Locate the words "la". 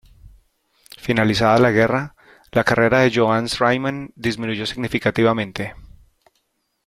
1.65-1.69, 2.59-2.63